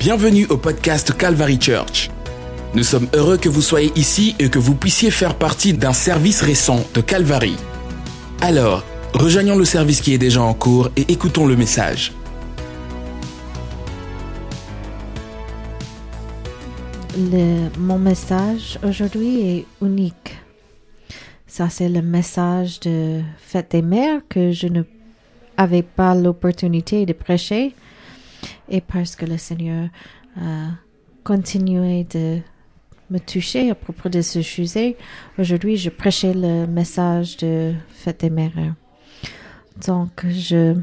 [0.00, 2.08] Bienvenue au podcast Calvary Church.
[2.74, 6.40] Nous sommes heureux que vous soyez ici et que vous puissiez faire partie d'un service
[6.40, 7.54] récent de Calvary.
[8.40, 8.82] Alors,
[9.12, 12.14] rejoignons le service qui est déjà en cours et écoutons le message.
[17.78, 20.38] Mon message aujourd'hui est unique.
[21.46, 24.82] Ça, c'est le message de Fête des Mères que je ne
[25.58, 27.74] avais pas l'opportunité de prêcher.
[28.70, 29.88] Et parce que le Seigneur
[30.36, 30.68] a
[31.24, 32.38] continué de
[33.10, 34.96] me toucher à propos de ce sujet,
[35.38, 38.74] aujourd'hui, je prêchais le message de Fête des Mères.
[39.84, 40.76] Donc, je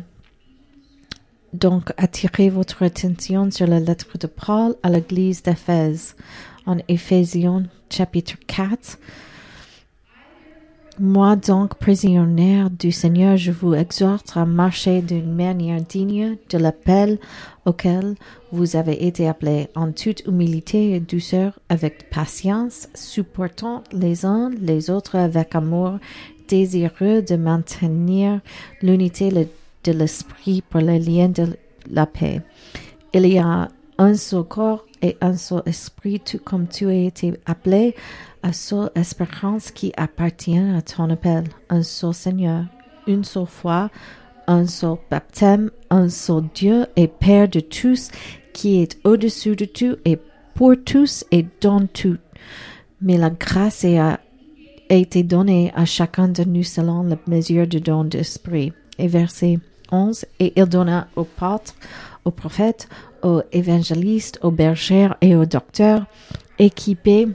[1.53, 6.15] donc attirer votre attention sur la lettre de Paul à l'église d'Éphèse
[6.65, 8.99] en Éphésiens chapitre 4.
[10.99, 17.19] Moi donc, prisonnière du Seigneur, je vous exhorte à marcher d'une manière digne de l'appel
[17.65, 18.15] auquel
[18.51, 24.89] vous avez été appelés en toute humilité et douceur, avec patience, supportant les uns les
[24.89, 25.99] autres avec amour,
[26.47, 28.41] désireux de maintenir
[28.81, 29.29] l'unité
[29.83, 31.45] de l'esprit pour le lien de
[31.91, 32.41] la paix.
[33.13, 33.67] Il y a
[33.99, 37.93] un seul corps et un seul esprit, tout comme tu as été appelé
[38.43, 42.65] à seule espérance qui appartient à ton appel, un seul Seigneur,
[43.07, 43.89] une seule foi,
[44.47, 48.09] un seul baptême, un seul Dieu et Père de tous,
[48.53, 50.17] qui est au-dessus de tout et
[50.55, 52.17] pour tous et dans tout.
[53.01, 54.19] Mais la grâce est à-
[54.89, 58.71] a été donnée à chacun de nous selon la mesure du don d'esprit.
[58.97, 59.59] Et verset
[59.91, 61.75] 11, et il donna aux apôtres,
[62.25, 62.87] aux prophètes,
[63.21, 66.05] aux évangélistes, aux bergers et aux docteurs,
[66.57, 67.27] équipés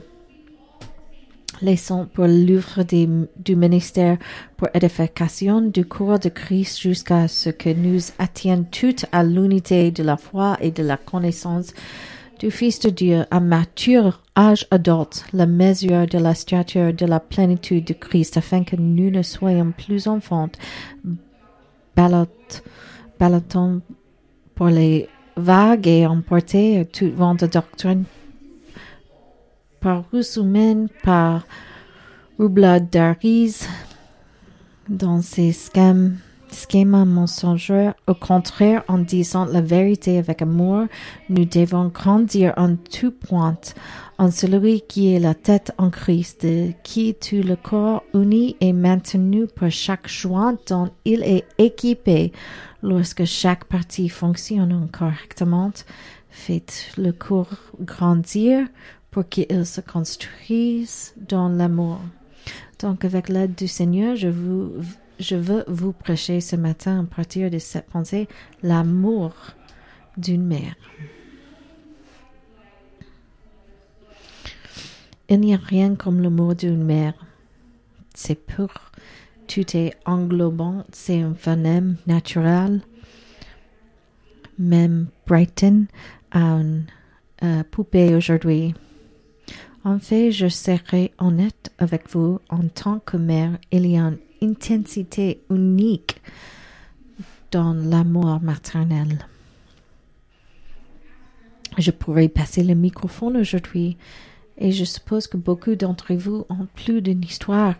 [1.61, 2.83] les sons pour l'œuvre
[3.37, 4.17] du ministère
[4.57, 10.03] pour édification du corps de Christ jusqu'à ce que nous atteignions toutes à l'unité de
[10.03, 11.73] la foi et de la connaissance
[12.39, 17.19] du Fils de Dieu à mature âge adulte, la mesure de la stature de la
[17.19, 20.49] plénitude de Christ, afin que nous ne soyons plus enfants,
[21.95, 22.27] ballot-
[23.19, 23.79] ballottant
[24.55, 28.03] pour les vagues et emportés à tout vent de doctrine
[29.83, 31.45] par ruse humaine, par
[32.39, 33.67] roublade d'arise,
[34.87, 36.19] dans ces schèmes,
[36.51, 37.91] schémas mensongers.
[38.07, 40.85] Au contraire, en disant la vérité avec amour,
[41.27, 43.59] nous devons grandir en tout point
[44.17, 46.47] en celui qui est la tête en Christ,
[46.83, 52.31] qui tout le corps uni est maintenu par chaque joint dont il est équipé
[52.81, 55.71] lorsque chaque partie fonctionne correctement,
[56.29, 58.67] fait le corps grandir
[59.13, 62.01] pour qu'il se construise dans l'amour.
[62.79, 64.73] Donc, avec l'aide du Seigneur, je, vous,
[65.19, 68.27] je veux vous prêcher ce matin à partir de cette pensée,
[68.63, 69.33] l'amour
[70.17, 70.75] d'une mère.
[75.29, 77.13] Il n'y a rien comme l'amour d'une mère.
[78.15, 78.91] C'est pur,
[79.47, 82.81] tout est englobant, c'est un phonème naturel.
[84.57, 85.85] Même Brighton
[86.31, 86.85] a une
[87.43, 88.73] euh, poupée aujourd'hui.
[89.85, 94.17] En fait, je serai honnête avec vous, en tant que mère, il y a une
[94.41, 96.21] intensité unique
[97.51, 99.27] dans l'amour maternel.
[101.77, 103.97] Je pourrais passer le microphone aujourd'hui
[104.57, 107.75] et je suppose que beaucoup d'entre vous ont plus d'une histoire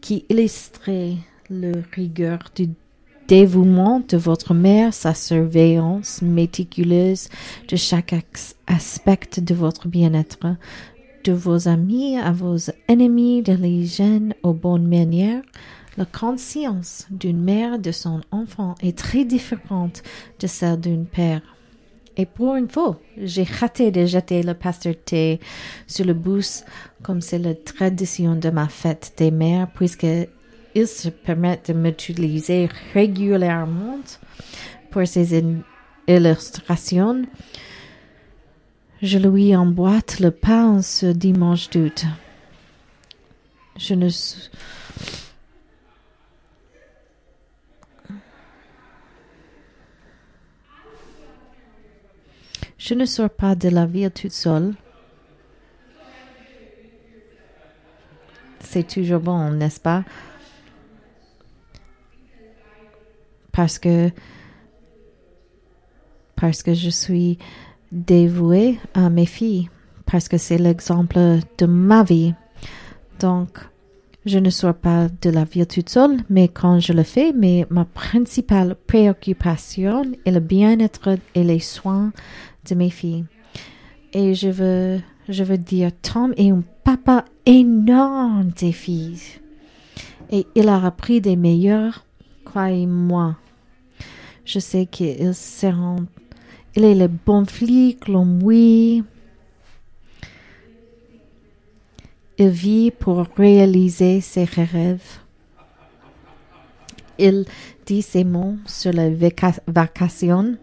[0.00, 1.14] qui illustrait
[1.48, 2.70] le rigueur du
[3.26, 7.28] dévouement de votre mère, sa surveillance méticuleuse
[7.68, 8.14] de chaque
[8.66, 10.56] aspect de votre bien-être,
[11.26, 12.56] de vos amis à vos
[12.86, 15.42] ennemis, de l'hygiène aux bonnes manières.
[15.96, 20.04] La conscience d'une mère de son enfant est très différente
[20.38, 21.40] de celle d'un père.
[22.16, 25.40] Et pour une fois, j'ai raté de jeter le pasteur thé
[25.88, 26.64] sur le bus
[27.02, 30.06] comme c'est la tradition de ma fête des mères puisque
[30.76, 33.98] il se permet de m'utiliser régulièrement
[34.90, 35.62] pour in-
[36.06, 37.22] illustrations.
[39.02, 42.06] Je lui emboîte le pain ce dimanche d'août.
[43.76, 44.08] Je ne
[52.78, 54.74] Je ne sors pas de la ville toute seule.
[58.60, 60.04] C'est toujours bon, n'est-ce pas?
[63.50, 64.10] Parce que
[66.36, 67.38] parce que je suis
[67.96, 69.68] dévouée à mes filles,
[70.04, 71.18] parce que c'est l'exemple
[71.58, 72.34] de ma vie.
[73.18, 73.58] Donc,
[74.26, 77.64] je ne sors pas de la ville toute seule, mais quand je le fais, mais
[77.70, 82.12] ma principale préoccupation est le bien-être et les soins
[82.68, 83.24] de mes filles.
[84.12, 89.20] Et je veux, je veux dire, Tom est un papa énorme des filles.
[90.30, 92.04] Et il a appris des meilleurs,
[92.44, 93.36] croyez-moi.
[94.44, 96.06] Je sais qu'il seront,
[96.76, 99.02] il est le bon flic, l'homme oui.
[102.38, 105.20] Il vit pour réaliser ses rêves.
[107.18, 107.46] Il
[107.86, 109.08] dit ces mots sur la
[109.66, 110.58] vacation.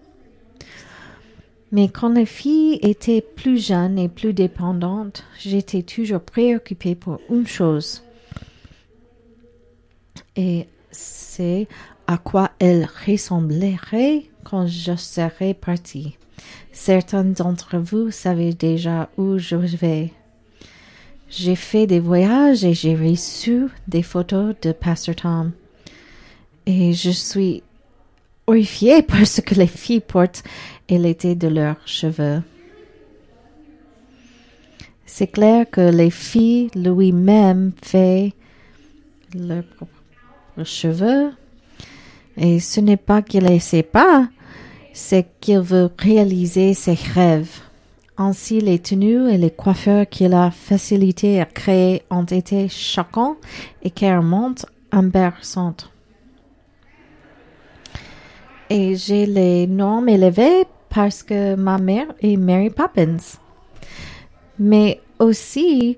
[1.71, 7.48] Mais quand les filles étaient plus jeunes et plus dépendantes, j'étais toujours préoccupée pour une
[7.48, 8.04] chose.
[10.36, 11.68] Et c'est
[12.06, 16.18] à quoi elles ressembleraient quand je serai partie.
[16.72, 20.12] Certains d'entre vous savez déjà où je vais.
[21.30, 25.51] J'ai fait des voyages et j'ai reçu des photos de Pastor Tom.
[26.66, 27.63] Et je suis
[28.48, 30.44] horrifiée parce que les filles portent
[30.89, 32.42] l'été de leurs cheveux.
[35.06, 38.34] C'est clair que les filles lui-même fait
[39.36, 41.31] leurs propres cheveux.
[42.38, 44.28] Et ce n'est pas qu'il ne sait pas,
[44.94, 47.62] c'est qu'il veut réaliser ses rêves.
[48.18, 53.38] Ainsi, les tenues et les coiffeurs qu'il a facilité à créer ont été choquants
[53.82, 54.54] et carrément
[54.92, 55.90] embarrassantes.
[58.70, 63.18] Et j'ai les normes élevées parce que ma mère est Mary Poppins.
[64.60, 65.98] Mais aussi,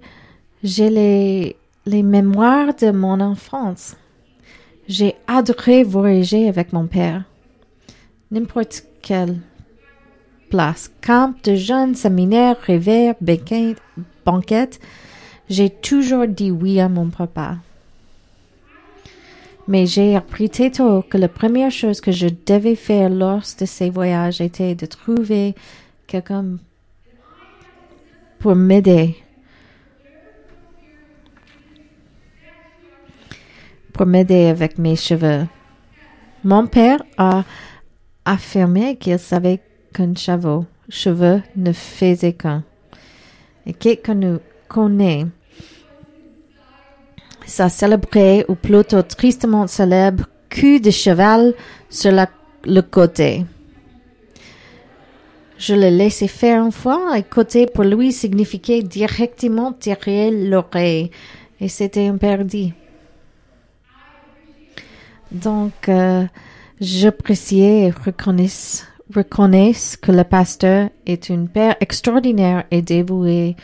[0.64, 1.56] j'ai les,
[1.86, 3.98] les mémoires de mon enfance.
[4.88, 7.24] J'ai adoré voyager avec mon père.
[8.30, 9.40] N'importe quelle
[10.50, 10.92] place.
[11.02, 13.16] Camp de jeunes, séminaire, rêve,
[14.26, 14.80] banquette.
[15.50, 17.58] J'ai toujours dit oui à mon papa.
[19.68, 23.66] Mais j'ai appris très tôt que la première chose que je devais faire lors de
[23.66, 25.56] ces voyages était de trouver
[26.06, 26.58] quelqu'un
[28.38, 29.16] pour m'aider.
[33.96, 35.48] Pour m'aider avec mes cheveux.
[36.44, 37.46] Mon père a
[38.26, 39.62] affirmé qu'il savait
[39.94, 42.66] qu'un cheveu, cheveu ne faisait qu'un.
[43.66, 45.28] Et quelqu'un nous connaît.
[47.46, 51.54] Ça célébrait, ou plutôt tristement célèbre, cul de cheval
[51.90, 52.12] sur
[52.66, 53.46] le côté.
[55.58, 61.12] Je le laissais faire une fois et côté pour lui signifiait directement derrière l'oreille
[61.62, 62.74] et c'était interdit.
[65.32, 66.26] Donc, euh,
[66.80, 68.48] j'appréciais et reconnais
[69.14, 73.56] reconnaissent que le pasteur est une père extraordinaire et dévoué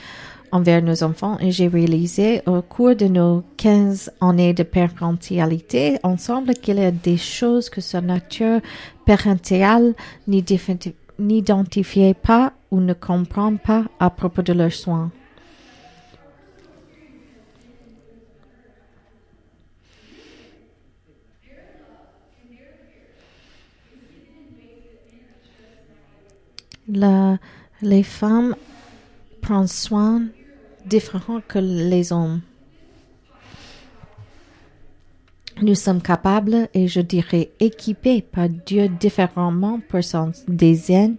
[0.52, 6.54] envers nos enfants et j'ai réalisé au cours de nos 15 années de parentalité ensemble
[6.54, 8.60] qu'il y a des choses que sa nature
[9.06, 9.94] parentale
[11.19, 15.12] n'identifiait pas ou ne comprend pas à propos de leurs soins.
[26.94, 28.56] Les femmes
[29.42, 30.24] prennent soin
[30.86, 32.42] différents que les hommes.
[35.62, 41.18] Nous sommes capables et je dirais équipés par Dieu différemment pour son design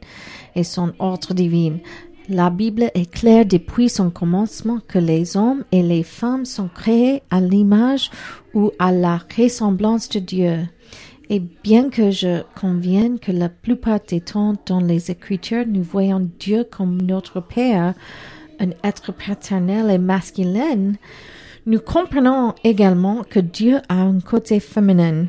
[0.56, 1.76] et son ordre divin.
[2.28, 7.23] La Bible est claire depuis son commencement que les hommes et les femmes sont créés
[7.30, 8.11] à l'image
[8.52, 10.58] ou à la ressemblance de Dieu.
[11.34, 16.28] Et bien que je convienne que la plupart des temps dans les Écritures, nous voyons
[16.38, 17.94] Dieu comme notre Père,
[18.60, 20.92] un être paternel et masculin,
[21.64, 25.24] nous comprenons également que Dieu a un côté féminin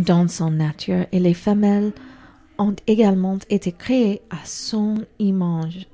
[0.00, 1.92] dans son nature et les femelles
[2.58, 5.86] ont également été créées à son image.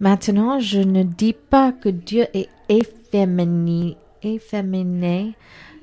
[0.00, 5.34] Maintenant, je ne dis pas que Dieu est efféminé, efféminé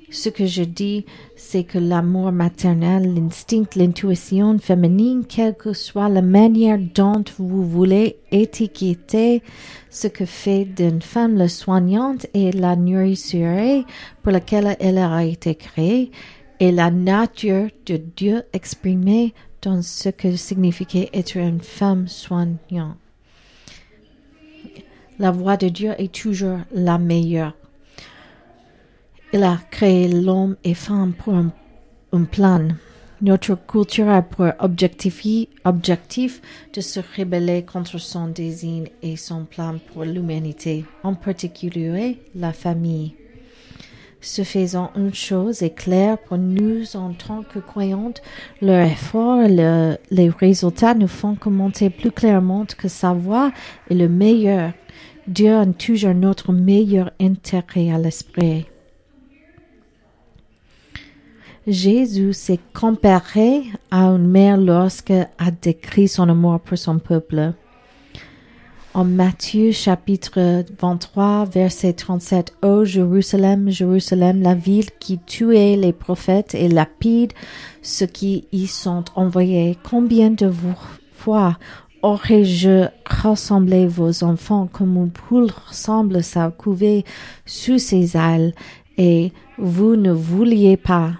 [0.10, 6.22] ce que je dis, c'est que l'amour maternel, l'instinct, l'intuition féminine, quelle que soit la
[6.22, 9.42] manière dont vous voulez étiqueter
[9.90, 13.84] ce que fait d'une femme la soignante et la nourriture
[14.24, 16.12] pour laquelle elle a été créée,
[16.60, 22.98] et la nature de Dieu exprimée dans ce que signifiait être une femme soignante.
[25.20, 27.54] La voix de Dieu est toujours la meilleure.
[29.34, 31.52] Il a créé l'homme et femme pour un,
[32.24, 32.70] plan.
[33.22, 36.42] Notre culture a pour objectif,
[36.74, 43.16] de se rebeller contre son désir et son plan pour l'humanité, en particulier la famille.
[44.22, 48.22] Ce faisant, une chose est claire pour nous en tant que croyantes,
[48.62, 53.52] leur effort le- les résultats nous font commenter plus clairement que sa voix
[53.90, 54.72] est le meilleur.
[55.28, 58.66] Dieu a toujours notre meilleur intérêt à l'esprit.
[61.68, 67.52] Jésus s'est comparé à une mère lorsque a décrit son amour pour son peuple.
[68.94, 76.56] En Matthieu chapitre 23 verset 37, Ô Jérusalem, Jérusalem, la ville qui tuait les prophètes
[76.56, 77.34] et lapide
[77.82, 80.50] ceux qui y sont envoyés, combien de
[81.12, 81.58] fois
[82.02, 87.04] aurais-je rassemblé vos enfants comme une poule rassemble sa couvée
[87.46, 88.54] sous ses ailes,
[88.98, 91.12] et vous ne vouliez pas.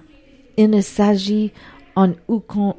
[0.58, 1.52] Il ne s'agit
[1.94, 2.74] en aucun,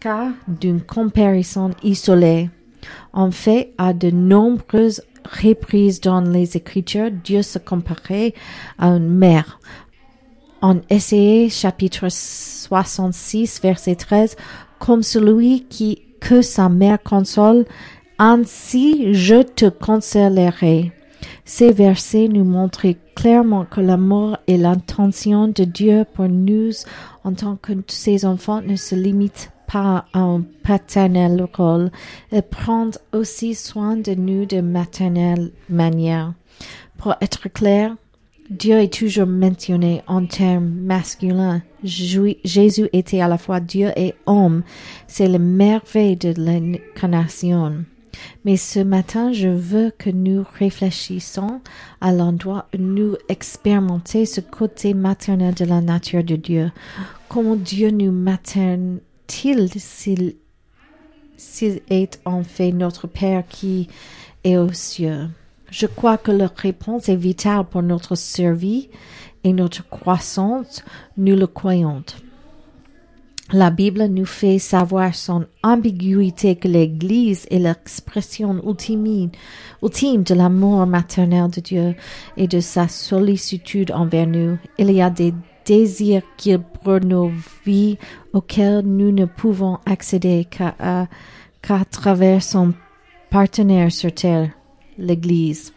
[0.00, 2.48] cas d'une comparaison isolée.
[3.12, 5.02] En fait, à de nombreuses
[5.42, 8.32] reprises dans les Écritures, Dieu se comparait
[8.78, 9.60] à une mère.
[10.62, 14.36] En Essayé, chapitre 66, verset 13,
[14.78, 17.66] comme celui qui, que sa mère console,
[18.18, 20.92] ainsi je te consolerai.
[21.50, 26.72] Ces versets nous montrent clairement que l'amour et l'intention de Dieu pour nous
[27.24, 31.90] en tant que ses enfants ne se limitent pas à un paternel rôle.
[32.32, 36.34] Il prend aussi soin de nous de maternelle manière.
[36.98, 37.96] Pour être clair,
[38.50, 41.62] Dieu est toujours mentionné en termes masculins.
[41.82, 44.64] Jésus était à la fois Dieu et homme.
[45.06, 47.84] C'est le merveille de l'incarnation.
[48.44, 51.60] Mais ce matin, je veux que nous réfléchissions
[52.00, 56.70] à l'endroit où nous expérimentons ce côté maternel de la nature de Dieu.
[57.28, 60.36] Comment Dieu nous materne-t-il s'il
[61.36, 63.88] s'il est en fait notre Père qui
[64.44, 65.28] est aux cieux?
[65.70, 68.88] Je crois que la réponse est vitale pour notre survie
[69.44, 70.82] et notre croissance,
[71.16, 72.02] nous le croyons.
[73.50, 79.30] La Bible nous fait savoir son ambiguïté que l'Église est l'expression ultime,
[79.82, 81.94] ultime de l'amour maternel de Dieu
[82.36, 84.58] et de sa sollicitude envers nous.
[84.76, 85.32] Il y a des
[85.64, 87.30] désirs qu'il pour nos
[87.64, 87.96] vies
[88.34, 91.08] auxquels nous ne pouvons accéder qu'à
[91.90, 92.74] travers son
[93.30, 94.50] partenaire sur terre,
[94.98, 95.72] l'Église.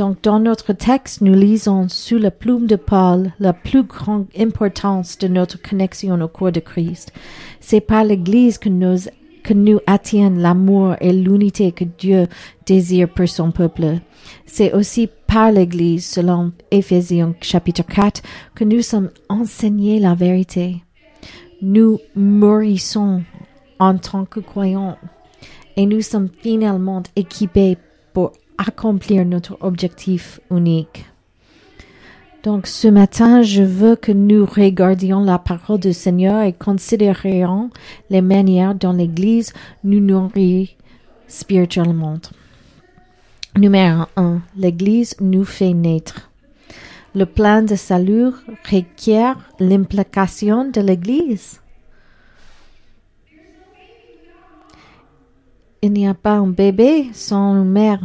[0.00, 5.18] Donc, dans notre texte, nous lisons sous la plume de Paul la plus grande importance
[5.18, 7.12] de notre connexion au corps de Christ.
[7.60, 8.96] C'est par l'Église que nous,
[9.42, 12.28] que attiennent l'amour et l'unité que Dieu
[12.64, 13.98] désire pour son peuple.
[14.46, 18.22] C'est aussi par l'Église, selon Éphésiens chapitre 4,
[18.54, 20.82] que nous sommes enseignés la vérité.
[21.60, 23.22] Nous mûrissons
[23.78, 24.96] en tant que croyants
[25.76, 27.76] et nous sommes finalement équipés
[28.14, 28.32] pour
[28.66, 31.06] accomplir notre objectif unique.
[32.42, 37.70] Donc ce matin, je veux que nous regardions la parole du Seigneur et considérions
[38.08, 39.52] les manières dont l'Église
[39.84, 40.76] nous nourrit
[41.28, 42.18] spirituellement.
[43.58, 44.40] Numéro 1.
[44.56, 46.30] L'Église nous fait naître.
[47.14, 48.28] Le plan de salut
[48.70, 51.60] requiert l'implication de l'Église.
[55.82, 58.00] Il n'y a pas un bébé sans une mère.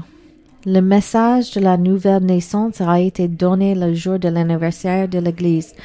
[0.67, 5.75] Le message de la nouvelle naissance a été donné le jour de l'anniversaire de l'Église,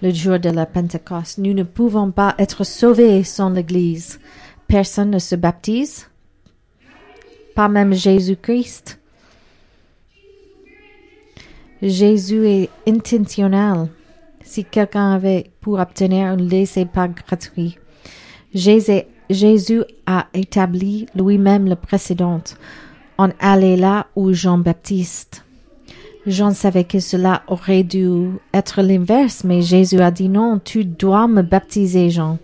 [0.00, 1.36] le jour de la Pentecôte.
[1.36, 4.18] Nous ne pouvons pas être sauvés sans l'Église.
[4.66, 6.08] Personne ne se baptise,
[7.54, 8.98] pas même Jésus-Christ.
[11.82, 13.88] Jésus est intentionnel.
[14.42, 17.76] Si quelqu'un avait pour obtenir un laissez-pas gratuit,
[18.54, 22.40] Jésus, Jésus a établi lui-même le précédent.
[23.22, 25.44] On allait là où Jean-Baptiste.
[26.26, 31.28] Jean savait que cela aurait dû être l'inverse, mais Jésus a dit non, tu dois
[31.28, 32.38] me baptiser, Jean.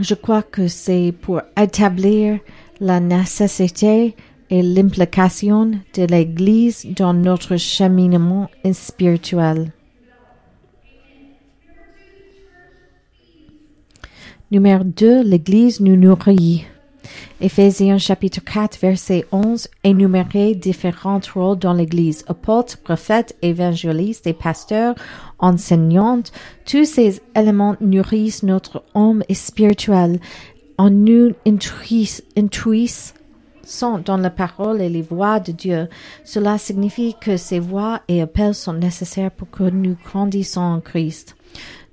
[0.00, 2.40] Je crois que c'est pour établir
[2.80, 4.16] la nécessité
[4.50, 9.70] et l'implication de l'Église dans notre cheminement spirituel.
[14.50, 16.66] Numéro 2, l'Église nous nourrit.
[17.40, 22.24] Éphésiens chapitre 4 verset 11 énumérait différents rôles dans l'Église.
[22.28, 24.94] Apôtres, prophètes, évangélistes et pasteurs,
[25.38, 26.32] enseignantes,
[26.64, 30.20] tous ces éléments nourrissent notre homme spirituel
[30.78, 33.14] en nous intuissent,
[33.64, 35.88] sont dans la parole et les voix de Dieu.
[36.24, 41.36] Cela signifie que ces voix et appels sont nécessaires pour que nous grandissons en Christ.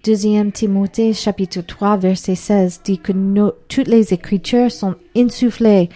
[0.06, 3.12] Deuxième Timothée chapitre 3 verset 16 dit que
[3.68, 5.90] toutes les écritures sont insufflées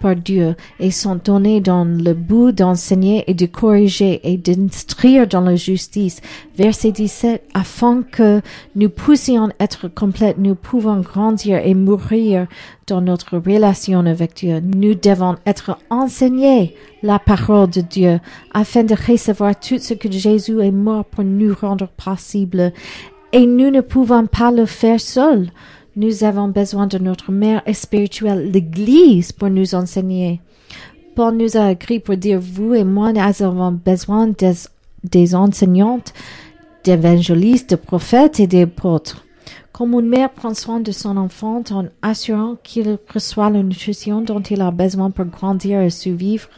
[0.00, 5.42] par Dieu et sont donnés dans le but d'enseigner et de corriger et d'instruire dans
[5.42, 6.22] la justice.
[6.56, 8.40] Verset 17, afin que
[8.76, 12.46] nous puissions être complètes, nous pouvons grandir et mourir
[12.86, 14.60] dans notre relation avec Dieu.
[14.60, 18.20] Nous devons être enseignés la parole de Dieu
[18.54, 22.72] afin de recevoir tout ce que Jésus est mort pour nous rendre possible.
[23.32, 25.50] Et nous ne pouvons pas le faire seuls.
[25.94, 30.40] Nous avons besoin de notre mère spirituelle, l'Église, pour nous enseigner.
[31.14, 34.52] Paul nous a écrit pour dire, vous et moi, nous avons besoin des,
[35.04, 36.12] des enseignantes,
[36.82, 39.24] d'évangélistes, de prophètes et d'apôtres.
[39.80, 44.42] Comme une mère prend soin de son enfant en assurant qu'il reçoit la nutrition dont
[44.42, 46.50] il a besoin pour grandir et survivre,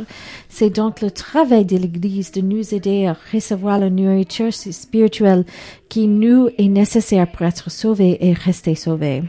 [0.48, 5.44] c'est donc le travail de l'Église de nous aider à recevoir la nourriture spirituelle
[5.88, 9.22] qui nous est nécessaire pour être sauvés et rester sauvés.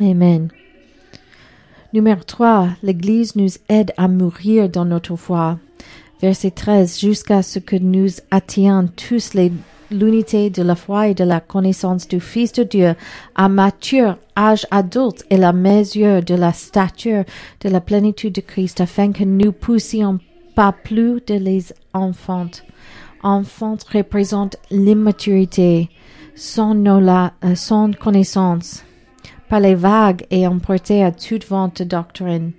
[0.00, 0.48] Amen.
[1.92, 2.70] Numéro 3.
[2.82, 5.58] L'Église nous aide à mourir dans notre foi.
[6.22, 6.98] Verset 13.
[6.98, 9.52] Jusqu'à ce que nous atteignions tous les
[9.90, 12.94] l'unité de la foi et de la connaissance du Fils de Dieu
[13.34, 17.24] à mature âge adulte et la mesure de la stature
[17.60, 20.18] de la plénitude de Christ afin que nous puissions
[20.54, 22.50] pas plus de les enfants.
[23.22, 25.88] Enfants représente l'immaturité,
[26.34, 28.84] sans, euh, connaissance,
[29.48, 32.52] par les vagues et emportés à toute vente de doctrine.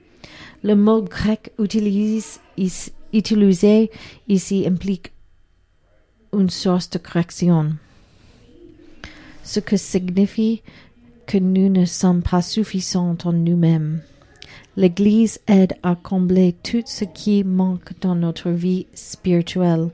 [0.63, 2.39] Le mot grec utilisé
[4.27, 5.13] ici implique
[6.33, 7.71] une source de correction.
[9.43, 10.61] Ce que signifie
[11.25, 14.01] que nous ne sommes pas suffisants en nous-mêmes.
[14.77, 19.89] L'Église aide à combler tout ce qui manque dans notre vie spirituelle.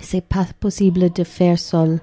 [0.00, 2.00] C'est pas possible de faire seul.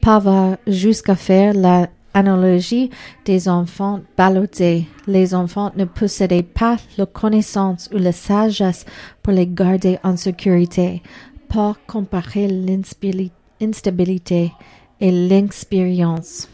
[0.00, 2.90] Pas va jusqu'à faire la analogie
[3.26, 4.86] des enfants ballottés.
[5.06, 8.86] Les enfants ne possédaient pas la connaissance ou la sagesse
[9.22, 11.02] pour les garder en sécurité
[11.48, 14.52] pas comparer l'instabilité
[15.00, 16.48] et l'expérience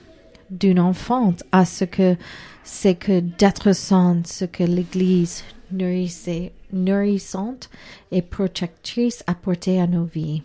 [0.50, 2.16] d'une enfant à ce que
[2.64, 5.44] c'est que d'être sainte, ce que l'Église
[6.72, 7.70] nourrissante
[8.11, 10.42] et protectrice apportait à nos vies.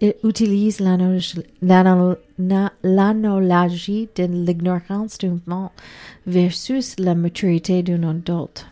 [0.00, 1.42] Il utilise l'analogie
[4.14, 5.72] de l'ignorance d'un enfant
[6.26, 8.66] versus la maturité d'un adulte.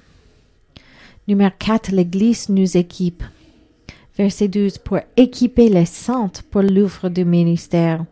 [1.26, 3.24] Numéro 4, l'Église nous équipe.
[4.16, 8.04] Verset 12, pour équiper les saintes pour l'ouvre du ministère.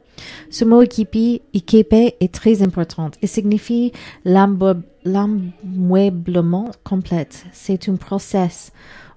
[0.51, 3.91] Ce mot équiper, équiper est très important et signifie
[4.25, 7.29] l'ameublement complet.
[7.53, 8.71] C'est un process,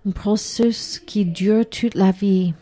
[0.08, 2.54] un processus qui dure toute la vie.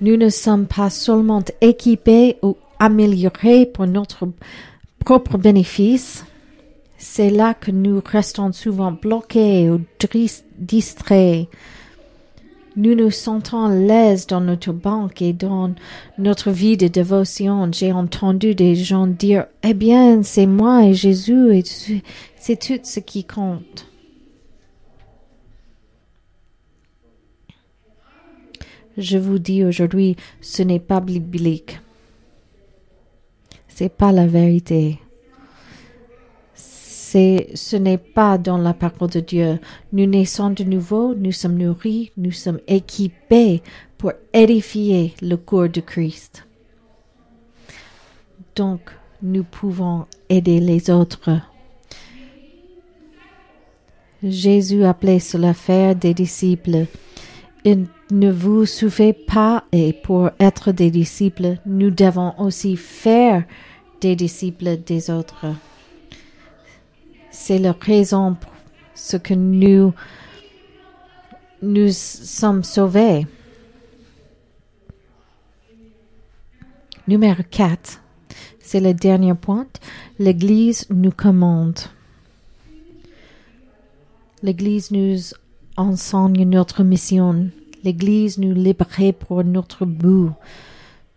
[0.00, 4.28] Nous ne sommes pas seulement équipés ou améliorés pour notre
[5.04, 6.24] propre bénéfice,
[7.00, 9.80] c'est là que nous restons souvent bloqués ou
[10.58, 11.48] distraits.
[12.76, 15.72] Nous nous sentons l'aise dans notre banque et dans
[16.18, 17.70] notre vie de dévotion.
[17.72, 21.64] J'ai entendu des gens dire, eh bien, c'est moi et Jésus et
[22.36, 23.86] c'est tout ce qui compte.
[28.98, 31.80] Je vous dis aujourd'hui, ce n'est pas biblique.
[33.68, 34.98] C'est pas la vérité
[37.12, 39.58] ce n'est pas dans la parole de Dieu.
[39.92, 43.62] Nous naissons de nouveau, nous sommes nourris, nous sommes équipés
[43.98, 46.46] pour édifier le corps de Christ.
[48.56, 48.80] Donc,
[49.22, 51.30] nous pouvons aider les autres.
[54.22, 56.86] Jésus appelait cela faire des disciples.
[57.64, 63.44] Il ne vous suffit pas et pour être des disciples, nous devons aussi faire
[64.00, 65.46] des disciples des autres.
[67.30, 68.52] C'est la raison pour
[68.94, 69.94] ce que nous
[71.62, 73.26] nous sommes sauvés.
[77.06, 78.00] Numéro 4.
[78.60, 79.66] C'est le dernier point.
[80.18, 81.78] L'Église nous commande.
[84.42, 85.18] L'Église nous
[85.76, 87.50] enseigne notre mission.
[87.84, 90.30] L'Église nous libère pour notre but.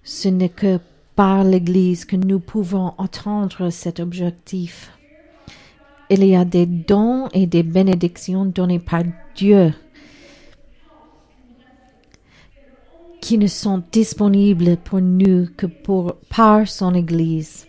[0.04, 0.80] Ce n'est que
[1.15, 4.91] par l'Église que nous pouvons atteindre cet objectif
[6.13, 9.04] il y a des dons et des bénédictions donnés par
[9.36, 9.73] Dieu
[13.21, 17.65] qui ne sont disponibles pour nous que pour, par son Église.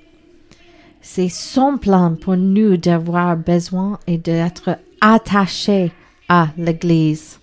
[1.01, 5.93] C'est son plan pour nous d'avoir besoin et d'être attachés
[6.29, 7.39] à l'Église.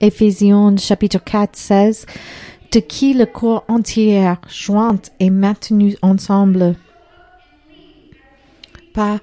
[0.00, 2.06] Éphésiens chapitre 4, 16
[2.72, 6.74] de qui le corps entier joint et maintenu ensemble.
[8.94, 9.18] Pas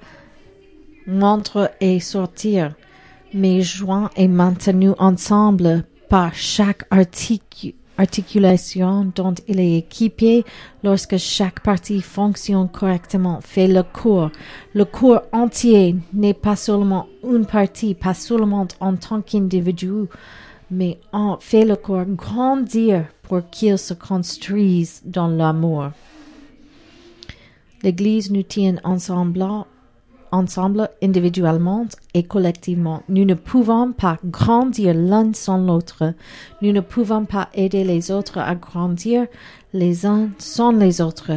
[1.06, 2.74] montre et sortir,
[3.32, 6.84] mais joint et maintenu ensemble par chaque
[7.96, 10.44] articulation dont il est équipé
[10.84, 14.30] lorsque chaque partie fonctionne correctement fait le corps.
[14.74, 20.04] Le corps entier n'est pas seulement une partie, pas seulement en tant qu'individu,
[20.70, 25.92] mais en fait le corps grandir pour qu'il se construise dans l'amour.
[27.82, 29.44] L'Église nous tient ensemble
[30.32, 33.02] ensemble, individuellement et collectivement.
[33.08, 36.14] Nous ne pouvons pas grandir l'un sans l'autre.
[36.62, 39.26] Nous ne pouvons pas aider les autres à grandir
[39.72, 41.32] les uns sans les autres.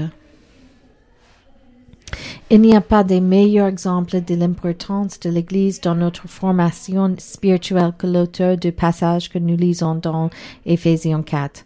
[2.49, 7.93] Il n'y a pas de meilleur exemple de l'importance de l'Église dans notre formation spirituelle
[7.97, 10.29] que l'auteur du passage que nous lisons dans
[10.65, 11.65] Éphésiens 4,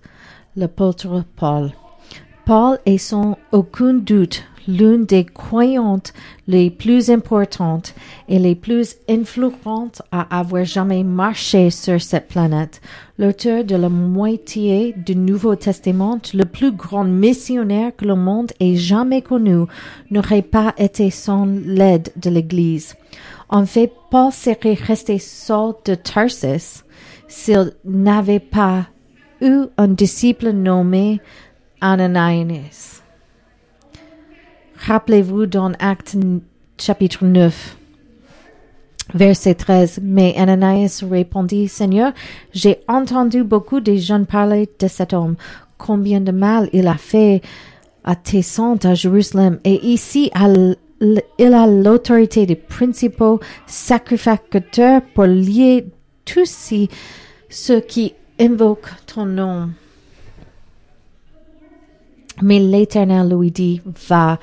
[0.55, 1.71] l'apôtre Paul.
[2.45, 6.13] Paul est sans aucun doute l'une des croyantes
[6.47, 7.93] les plus importantes
[8.27, 12.81] et les plus influentes à avoir jamais marché sur cette planète.
[13.17, 18.75] L'auteur de la moitié du Nouveau Testament, le plus grand missionnaire que le monde ait
[18.75, 19.65] jamais connu,
[20.09, 22.95] n'aurait pas été sans l'aide de l'Église.
[23.49, 26.83] En fait, Paul serait resté seul de Tarsus
[27.27, 28.87] s'il n'avait pas
[29.41, 31.21] eu un disciple nommé
[31.81, 33.01] Ananias.
[34.85, 36.15] Rappelez-vous dans Acte
[36.79, 37.77] chapitre 9,
[39.13, 39.99] verset 13.
[40.01, 42.13] Mais Ananias répondit, Seigneur,
[42.53, 45.35] j'ai entendu beaucoup de jeunes parler de cet homme,
[45.77, 47.41] combien de mal il a fait
[48.03, 49.59] à tes saints à Jérusalem.
[49.65, 50.31] Et ici,
[51.01, 55.87] il a l'autorité des principaux sacrificateurs pour lier
[56.23, 56.85] tous
[57.49, 59.69] ceux qui invoquent ton nom.
[62.41, 64.39] Mais l'Éternel lui dit, va,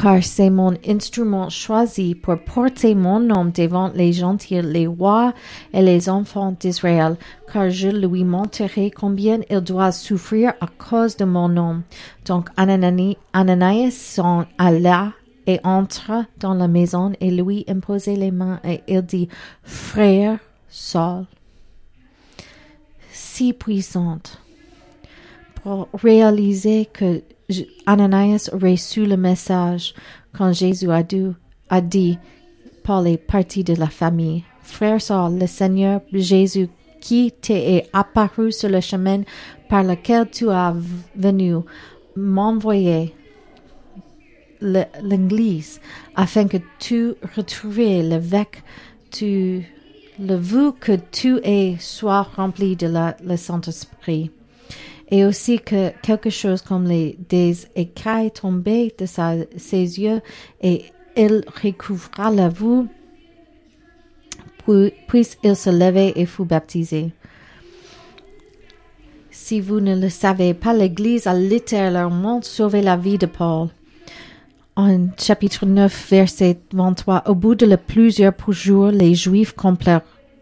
[0.00, 5.34] car c'est mon instrument choisi pour porter mon nom devant les gentils, les rois
[5.72, 7.16] et les enfants d'Israël,
[7.52, 11.82] car je lui montrerai combien il doit souffrir à cause de mon nom.
[12.24, 15.12] Donc Ananias s'en alla
[15.46, 19.28] et entra dans la maison et lui imposa les mains et il dit,
[19.64, 21.26] Frère Saul,
[23.10, 24.40] si puissante,
[25.62, 27.22] pour réaliser que
[27.86, 29.94] Ananias su le message
[30.32, 31.02] quand Jésus a,
[31.68, 32.18] a dit
[32.82, 34.44] Paul parti de la famille.
[34.62, 36.68] Frère Saul, le Seigneur Jésus
[37.00, 39.22] qui t'est apparu sur le chemin
[39.68, 40.74] par lequel tu as
[41.16, 41.56] venu
[42.16, 43.14] m'envoyer
[44.60, 45.80] l'Église
[46.14, 48.62] afin que tu retrouves l'évêque,
[49.10, 49.64] tu
[50.18, 54.30] le veux que tu es sois rempli de la, le Saint-Esprit
[55.10, 60.20] et aussi que quelque chose comme les, des écailles tombaient de ses yeux
[60.62, 60.84] et
[61.16, 62.86] il recouvra la vue,
[65.08, 67.12] puis il se levait et fut baptisé.
[69.30, 73.68] Si vous ne le savez pas, l'Église a littéralement sauvé la vie de Paul.
[74.76, 79.52] En chapitre 9, verset 23, au bout de plusieurs jours, les Juifs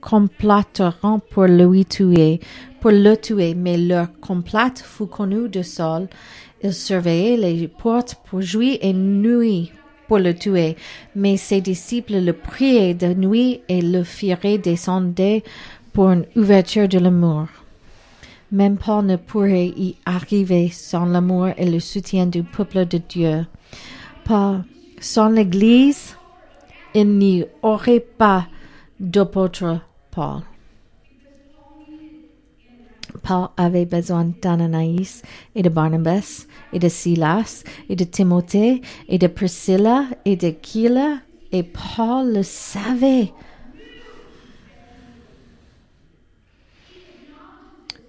[0.01, 2.41] compléteront pour le tuer,
[2.81, 6.09] pour le tuer, mais leur complot fut connu de Saul.
[6.63, 9.73] Il surveillait les portes pour jouer et nuit
[10.09, 10.77] pour le tuer,
[11.15, 15.41] mais ses disciples le priaient de nuit et le feraient descendre
[15.93, 17.47] pour une ouverture de l'amour.
[18.51, 23.47] Même Paul ne pourrait y arriver sans l'amour et le soutien du peuple de Dieu.
[24.25, 24.63] Pas
[25.01, 26.17] sans l'Église,
[26.95, 28.47] il n'y aurait pas
[28.99, 29.81] d'apôtre
[30.19, 30.43] Paul.
[33.57, 35.23] Avait besoin d'Ananias
[35.55, 41.19] et de Barnabas et de Silas et de Timothée et de Priscilla et de Kila
[41.53, 43.33] et Paul le savait.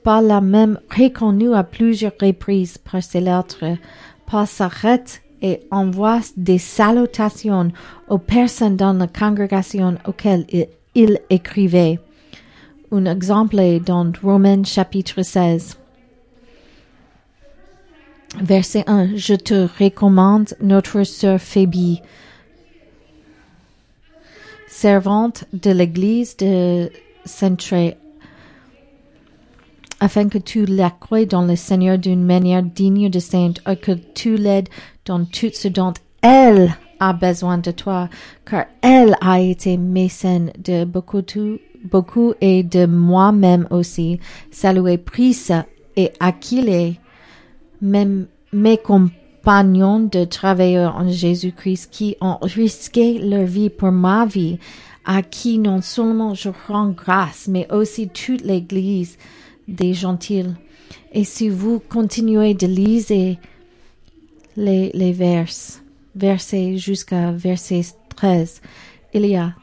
[0.03, 3.77] Paul l'a même reconnu à plusieurs reprises par ses lettres.
[4.25, 7.71] Paul s'arrête et envoie des salutations
[8.07, 10.67] aux personnes dans la congrégation auxquelles il
[11.29, 11.99] écrivait.
[12.91, 15.77] Un exemple est dans Romains chapitre 16.
[18.41, 19.15] Verset 1.
[19.15, 22.01] Je te recommande notre sœur Phébie,
[24.67, 26.91] servante de l'église de
[27.25, 27.97] Centré,
[29.99, 34.35] afin que tu l'accrois dans le Seigneur d'une manière digne de sainte, et que tu
[34.35, 34.69] l'aides
[35.05, 38.09] dans tout ce dont elle a besoin de toi,
[38.45, 41.21] car elle a été mécène de beaucoup,
[41.83, 44.19] beaucoup et de moi-même aussi.
[44.51, 45.49] Saluez Pris
[45.95, 46.12] et
[47.81, 54.59] même mes compagnons de travail en Jésus-Christ qui ont risqué leur vie pour ma vie,
[55.05, 59.17] à qui non seulement je rends grâce, mais aussi toute l'Église
[59.67, 60.45] des gentils.
[61.13, 63.38] Et si vous continuez de lire
[64.55, 65.12] les, les
[66.19, 67.82] versets jusqu'à verset
[68.15, 68.62] 13,
[69.13, 69.53] il y a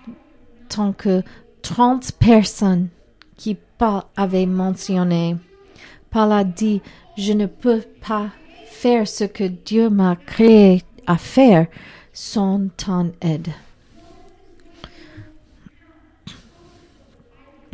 [0.68, 1.22] tant que
[1.62, 2.88] 30 personnes
[3.36, 5.36] qui Paul avait mentionné.
[6.10, 6.80] Paul a dit,
[7.16, 8.30] je ne peux pas
[8.66, 11.66] faire ce que Dieu m'a créé à faire
[12.12, 13.48] sans ton aide.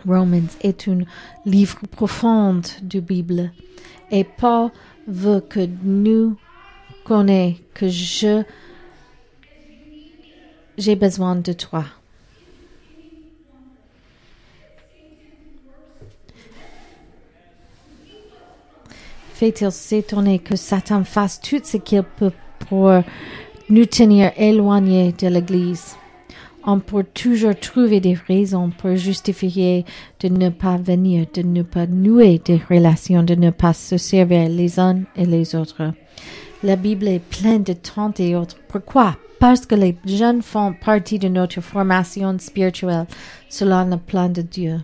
[0.05, 1.03] Romans est un
[1.47, 3.53] livre profond de Bible
[4.11, 4.71] et Paul
[5.07, 6.37] veut que nous
[7.05, 8.43] connaissions que je
[10.83, 11.85] j'ai besoin de toi.
[19.35, 22.33] Fait-il s'étonner que Satan fasse tout ce qu'il peut
[22.69, 22.93] pour
[23.69, 25.97] nous tenir éloignés de l'Église?
[26.65, 29.85] On peut toujours trouver des raisons pour justifier
[30.21, 34.49] de ne pas venir, de ne pas nouer des relations, de ne pas se servir
[34.49, 35.93] les uns et les autres.
[36.63, 38.57] La Bible est pleine de tant et autres.
[38.69, 39.17] Pourquoi?
[39.43, 43.09] Parce que les jeunes font partie de notre formation spirituelle
[43.49, 44.83] selon le plan de Dieu.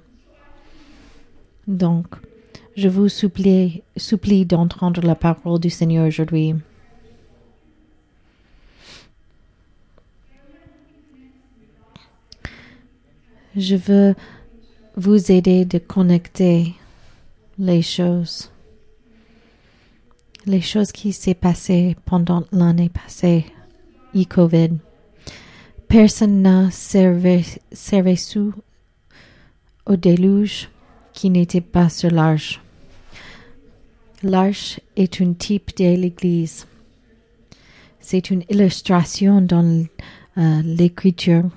[1.69, 2.07] Donc,
[2.77, 6.57] je vous supplie, supplie d'entendre la parole du Seigneur aujourd'hui.
[13.55, 14.17] Je veux
[14.97, 16.75] vous aider de connecter
[17.61, 18.51] les choses.
[20.47, 23.45] Les choses qui s'est passées pendant l'année passée,
[24.15, 24.79] e-COVID.
[25.89, 28.55] Personne n'a sous
[29.87, 30.69] au déluge
[31.13, 32.61] qui n'était pas sur l'arche.
[34.23, 36.67] L'arche est un type de l'Église.
[38.01, 39.87] C'est une illustration dans
[40.37, 41.51] euh, l'Écriture.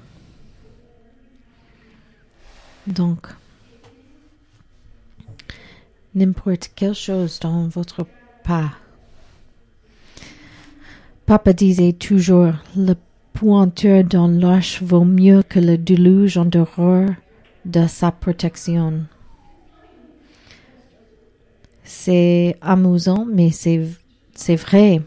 [2.87, 3.27] Donc,
[6.15, 8.05] n'importe quelle chose dans votre
[8.43, 8.71] pas.
[11.31, 12.93] Papa disait toujours, le
[13.31, 17.05] pointeur dans l'arche vaut mieux que le déluge en dehors
[17.63, 19.05] de sa protection.
[21.85, 23.79] C'est amusant, mais c'est,
[24.57, 24.99] vrai.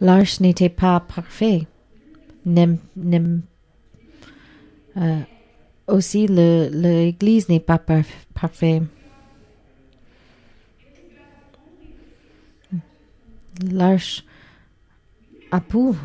[0.00, 1.66] L'arche n'était pas parfait.
[2.46, 2.78] Euh,
[5.88, 8.28] aussi, l'église n'est pas parfaite.
[8.32, 8.82] parfait.
[13.68, 14.24] L'arche
[15.60, 15.96] pour.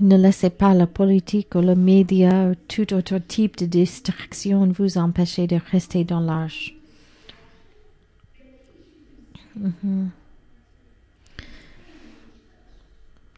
[0.00, 4.98] Ne laissez pas la politique ou le média ou tout autre type de distraction vous
[4.98, 6.74] empêcher de rester dans l'arche.
[9.56, 10.10] Mhm.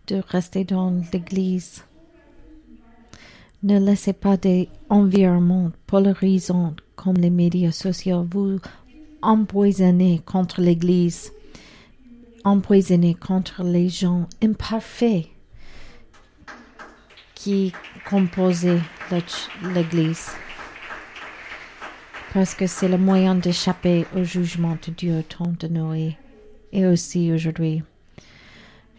[0.08, 1.84] De rester dans l'église.
[3.62, 8.58] Ne laissez pas des environnements polarisants comme les médias sociaux vous
[9.22, 11.32] empoisonner contre l'église,
[12.44, 15.26] empoisonner contre les gens imparfaits
[17.34, 17.72] qui
[18.08, 18.80] composait
[19.74, 20.30] l'Église.
[22.34, 26.16] Parce que c'est le moyen d'échapper au jugement de Dieu au temps de Noé
[26.72, 27.82] et aussi aujourd'hui.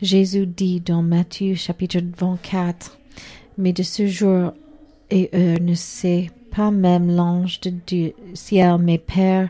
[0.01, 2.97] Jésus dit dans Matthieu chapitre 24,
[3.57, 4.53] Mais de ce jour
[5.11, 9.49] et heure ne sait pas même l'ange de Dieu, ciel, mais Père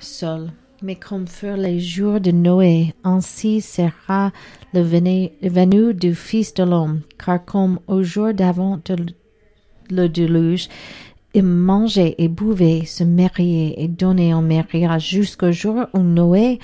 [0.00, 0.50] seul.
[0.82, 4.32] Mais comme furent les jours de Noé, ainsi sera
[4.72, 8.80] le venu du Fils de l'homme, car comme au jour d'avant
[9.90, 10.68] le déluge,
[11.34, 16.58] ils mangeaient et buvaient, se mariaient et donnaient en mariage jusqu'au jour où Noé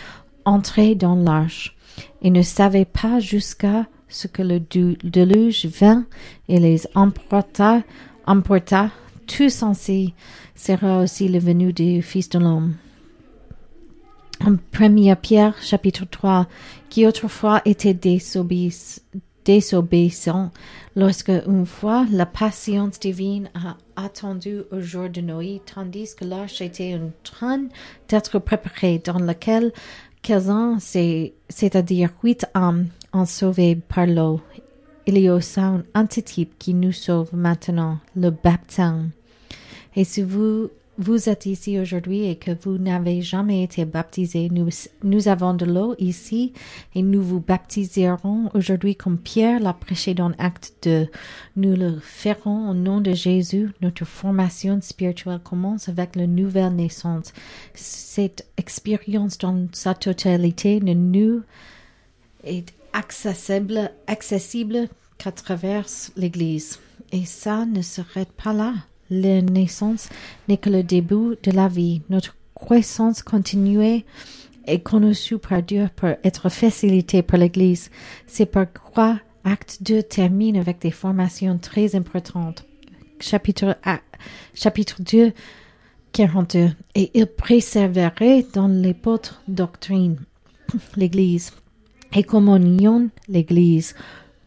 [0.46, 1.76] entrait dans l'arche,
[2.22, 6.06] et ne savait pas jusqu'à ce que le déluge vint
[6.48, 7.82] et les emporta,
[8.26, 8.90] emporta
[9.26, 10.14] tous ainsi.
[10.54, 12.76] Sera aussi le venu du Fils de l'homme
[14.44, 16.46] en 1 Pierre chapitre 3,
[16.88, 17.94] qui autrefois était
[19.44, 20.50] désobéissant,
[20.94, 26.60] lorsque une fois la patience divine a attendu au jour de Noé, tandis que l'arche
[26.60, 27.66] était en train
[28.08, 29.72] d'être préparée, dans laquelle
[30.22, 34.40] quelques-uns, c'est-à-dire huit âmes, ont sauvé par l'eau.
[35.06, 39.10] Il y a aussi un antitype qui nous sauve maintenant, le baptême.
[39.94, 40.68] Et si vous
[40.98, 44.68] vous êtes ici aujourd'hui et que vous n'avez jamais été baptisé, nous,
[45.02, 46.52] nous avons de l'eau ici
[46.94, 51.06] et nous vous baptiserons aujourd'hui comme Pierre l'a prêché dans l'acte de
[51.56, 53.70] Nous le ferons au nom de Jésus.
[53.82, 57.32] Notre formation spirituelle commence avec la nouvelle naissance.
[57.74, 61.42] Cette expérience dans sa totalité ne nous
[62.44, 66.78] est accessible, accessible qu'à travers l'Église.
[67.12, 68.74] Et ça ne serait pas là
[69.10, 70.08] la naissance
[70.48, 72.02] n'est que le début de la vie.
[72.10, 74.04] Notre croissance continuée
[74.66, 77.90] est conçue par Dieu pour être facilitée par l'Église.
[78.26, 82.64] C'est pourquoi Acte 2 termine avec des formations très importantes.
[83.20, 83.76] Chapitre,
[84.54, 85.32] chapitre 2,
[86.12, 86.70] 42.
[86.94, 90.18] Et il préserverait dans les autres doctrines
[90.96, 91.52] l'Église.
[92.14, 93.94] Et communion, l'Église.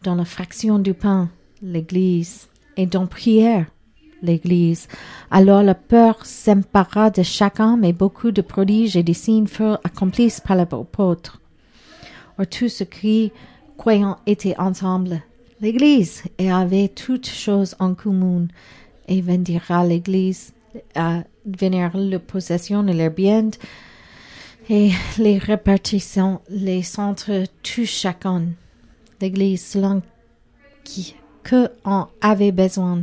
[0.02, 1.30] Dans la fraction du pain,
[1.62, 2.48] l'Église.
[2.76, 3.66] Et dans prière,
[4.22, 4.88] l'Église.
[5.30, 10.38] Alors la peur s'empara de chacun, mais beaucoup de prodiges et de signes furent accomplis
[10.44, 11.40] par l'apôtre.
[12.38, 13.32] Or tous ceux qui,
[13.76, 15.22] croyant, étaient ensemble,
[15.60, 18.46] l'Église, et avaient toutes choses en commun,
[19.08, 20.52] et vendira l'Église,
[20.94, 23.50] à venir leur possession et leurs biens,
[24.68, 28.44] et les répartissant les centres tous chacun.
[29.20, 30.00] L'Église selon
[30.84, 33.02] qui que en avait besoin.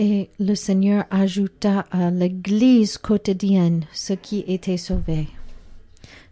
[0.00, 5.26] Et le Seigneur ajouta à l'Église quotidienne ce qui était sauvé.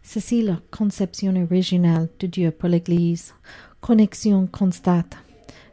[0.05, 3.35] Ceci la conception originale de Dieu pour l'Église.
[3.81, 5.17] Connexion constante,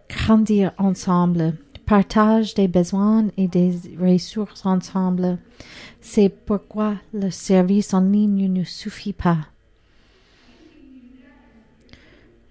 [0.09, 1.53] grandir ensemble,
[1.85, 5.37] partage des besoins et des ressources ensemble.
[6.01, 9.37] C'est pourquoi le service en ligne ne suffit pas.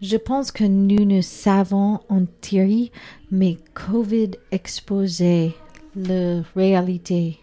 [0.03, 2.91] Je pense que nous ne savons en théorie,
[3.31, 5.53] mais COVID exposait
[5.95, 7.39] la réalité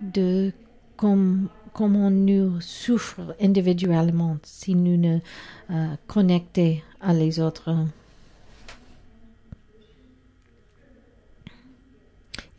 [0.00, 0.52] de
[0.96, 5.18] comment nous souffrons individuellement si nous ne
[5.70, 7.74] euh, connectons à les autres.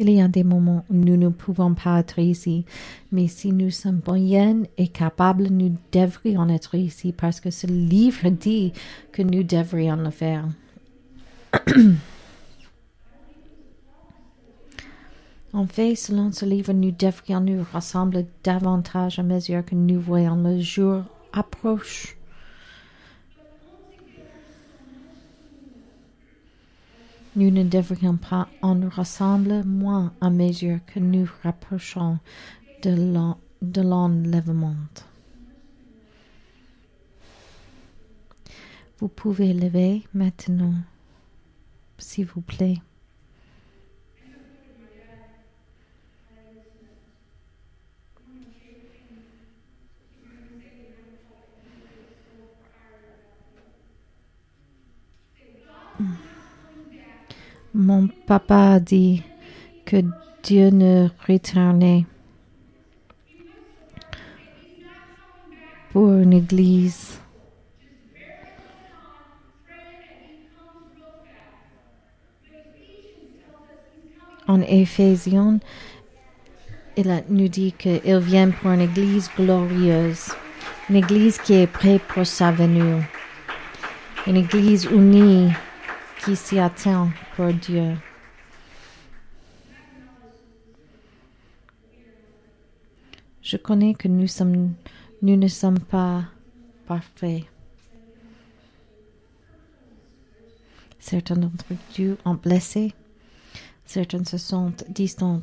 [0.02, 2.66] Il y a des moments où nous ne pouvons pas être ici,
[3.12, 8.30] mais si nous sommes moyens et capables, nous devrions être ici parce que ce livre
[8.30, 8.74] dit
[9.12, 10.48] que nous devrions le faire.
[15.54, 20.42] en fait, selon ce livre, nous devrions nous rassembler davantage à mesure que nous voyons
[20.42, 22.18] le jour approche.
[27.36, 32.20] Nous ne devrions pas en rassembler moins à mesure que nous rapprochons
[32.84, 34.76] de l'enlèvement.
[39.00, 40.74] Vous pouvez lever maintenant,
[41.98, 42.78] s'il vous plaît.
[57.74, 59.24] Mon papa a dit
[59.86, 60.04] que
[60.44, 62.06] Dieu ne retournait
[65.94, 67.18] pour une église.
[74.50, 75.60] En Éphésiens,
[76.98, 80.34] il nous dit qu'il vient pour une église glorieuse,
[80.90, 83.02] une église qui est prête pour sa venue,
[84.28, 85.54] une église unie
[86.20, 87.08] qui s'y attend
[87.38, 87.98] Dieu.
[93.42, 94.28] Je connais que nous,
[95.22, 96.26] ne sommes pas
[96.86, 97.44] parfaits.
[101.00, 101.66] Certains d'entre
[101.98, 102.94] nous ont blessé,
[103.86, 105.42] certains se sont distants,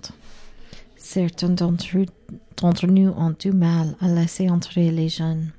[0.97, 5.53] certains d'entre nous ont du mal à laisser entrer les jeunes.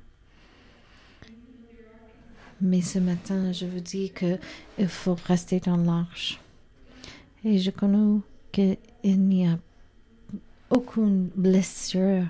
[2.62, 6.38] Mais ce matin, je vous dis qu'il faut rester dans l'arche.
[7.42, 8.20] Et je connais
[8.52, 9.58] qu'il n'y a
[10.68, 12.24] aucune blessure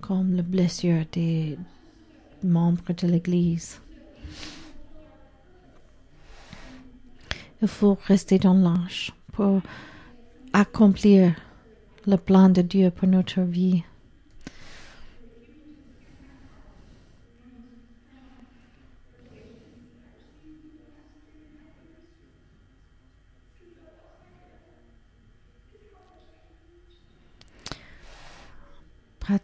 [0.00, 1.58] comme la blessure des
[2.44, 3.80] membres de l'Église.
[7.60, 9.60] Il faut rester dans l'arche pour
[10.52, 11.34] accomplir
[12.06, 13.82] le plan de Dieu pour notre vie.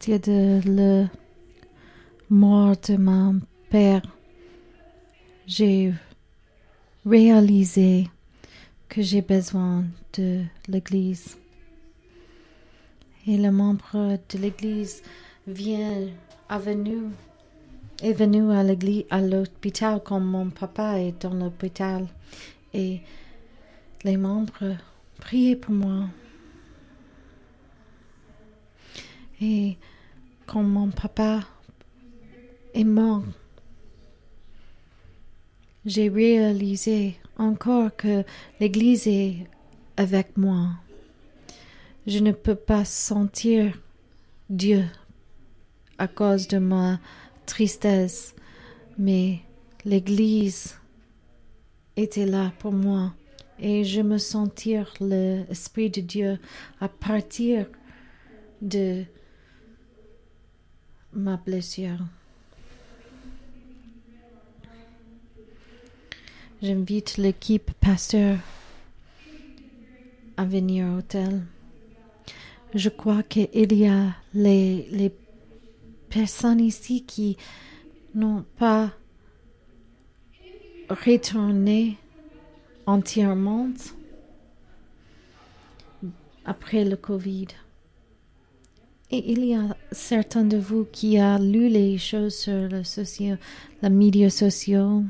[0.09, 1.11] De la
[2.31, 4.01] mort de mon père,
[5.47, 5.93] j'ai
[7.05, 8.09] réalisé
[8.89, 9.85] que j'ai besoin
[10.15, 11.37] de l'Église.
[13.27, 15.03] Et le membre de l'Église
[15.47, 16.09] vient
[16.49, 17.11] est venu,
[18.03, 22.07] est venu à l'église, à l'hôpital quand mon papa est dans l'hôpital.
[22.73, 23.01] Et
[24.03, 24.77] les membres
[25.19, 26.07] priaient pour moi.
[29.43, 29.77] Et
[30.51, 31.43] quand mon papa
[32.75, 33.23] est mort,
[35.87, 38.25] j'ai réalisé encore que
[38.59, 39.47] l'Église est
[39.97, 40.71] avec moi.
[42.09, 43.81] Je ne peux pas sentir
[44.49, 44.87] Dieu
[45.99, 46.99] à cause de ma
[47.47, 48.35] tristesse,
[48.99, 49.39] mais
[49.85, 50.75] l'Église
[51.97, 53.15] était là pour moi
[53.61, 56.41] et je me sentir l'Esprit de Dieu
[56.81, 57.67] à partir
[58.63, 59.05] de
[61.13, 61.99] ma blessure.
[66.63, 68.39] J'invite l'équipe pasteur
[70.37, 71.43] à venir au hôtel.
[72.75, 75.13] Je crois qu'il y a les, les
[76.09, 77.37] personnes ici qui
[78.15, 78.93] n'ont pas
[80.89, 81.97] retourné
[82.87, 83.71] entièrement
[86.45, 87.49] après le Covid.
[89.13, 93.35] Et il y a certains de vous qui a lu les choses sur le socio,
[93.83, 95.03] les médias sociaux.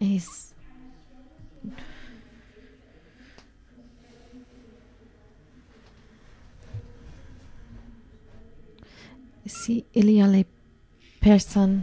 [0.00, 0.18] Et
[9.46, 10.46] si il y a les
[11.20, 11.82] personnes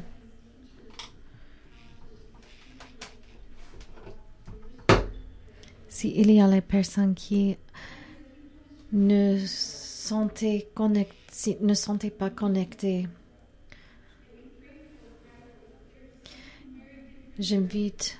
[5.90, 7.58] si il y a les personnes qui
[8.92, 10.68] ne sentaient
[12.18, 13.08] pas connectées,
[17.40, 18.18] j'invite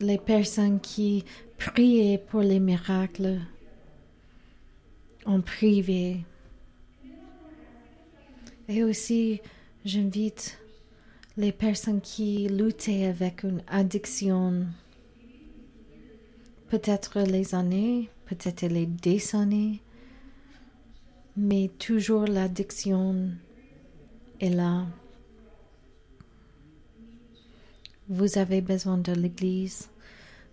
[0.00, 1.24] les personnes qui
[1.56, 3.40] priaient pour les miracles
[5.26, 6.24] en privé.
[8.68, 9.40] Et aussi,
[9.84, 10.58] j'invite
[11.36, 14.66] les personnes qui luttaient avec une addiction,
[16.68, 19.80] peut-être les années, peut-être les décennies,
[21.38, 23.30] mais toujours l'addiction
[24.40, 24.86] est là.
[28.08, 29.88] Vous avez besoin de l'Église,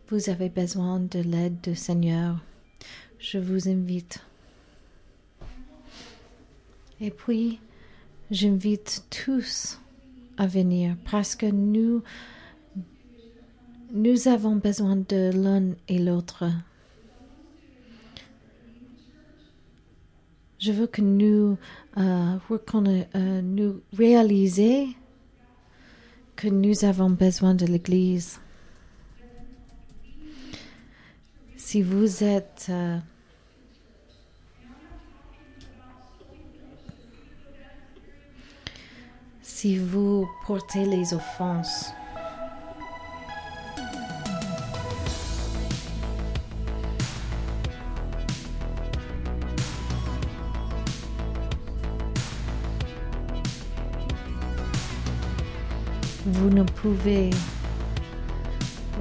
[0.10, 2.44] vous avez besoin de l'aide du Seigneur.
[3.20, 4.20] Je vous invite.
[7.02, 7.60] Et puis,
[8.32, 9.80] J'invite tous
[10.38, 12.02] à venir parce que nous,
[13.94, 16.46] nous avons besoin de l'un et l'autre.
[20.60, 21.58] Je veux que nous,
[21.98, 24.88] euh, euh, nous réaliser
[26.36, 28.40] que nous avons besoin de l'Église.
[31.58, 32.98] Si vous êtes euh,
[39.42, 41.92] si vous portez les offenses.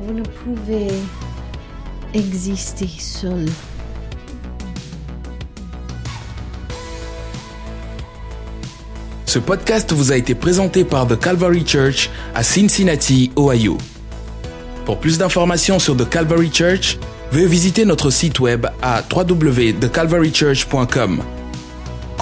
[0.00, 0.88] Vous ne pouvez
[2.14, 3.44] exister seul.
[9.26, 13.76] Ce podcast vous a été présenté par The Calvary Church à Cincinnati, Ohio.
[14.86, 16.98] Pour plus d'informations sur The Calvary Church,
[17.32, 21.22] veuillez visiter notre site web à www.thecalvarychurch.com.